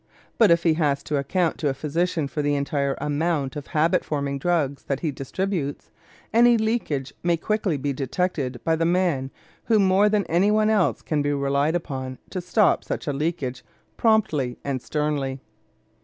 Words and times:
But 0.39 0.49
if 0.49 0.63
he 0.63 0.73
has 0.73 1.03
to 1.03 1.17
account 1.17 1.59
to 1.59 1.69
a 1.69 1.75
physician 1.75 2.27
for 2.27 2.41
the 2.41 2.55
entire 2.55 2.95
amount 2.99 3.55
of 3.55 3.67
habit 3.67 4.03
forming 4.03 4.39
drugs 4.39 4.81
that 4.85 5.01
he 5.01 5.11
distributes, 5.11 5.91
any 6.33 6.57
leakage 6.57 7.13
may 7.21 7.37
quickly 7.37 7.77
be 7.77 7.93
detected 7.93 8.59
by 8.63 8.75
the 8.75 8.83
man 8.85 9.29
who 9.65 9.77
more 9.77 10.09
than 10.09 10.25
any 10.25 10.49
one 10.49 10.71
else 10.71 11.03
can 11.03 11.21
be 11.21 11.31
relied 11.33 11.75
upon 11.75 12.17
to 12.31 12.41
stop 12.41 12.83
such 12.83 13.05
a 13.05 13.13
leakage 13.13 13.63
promptly 13.95 14.57
and 14.65 14.81
sternly. 14.81 15.39